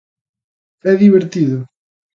É 0.91 0.93
divertido. 1.03 1.57